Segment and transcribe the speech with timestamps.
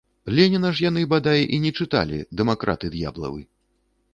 [0.37, 3.41] Леніна ж яны, бадай, і не чыталі, дэмакраты д'яблавы!